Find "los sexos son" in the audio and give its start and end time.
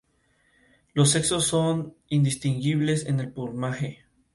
0.95-1.95